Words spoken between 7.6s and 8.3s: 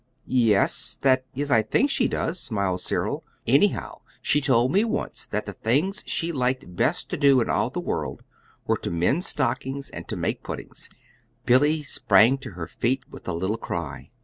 the world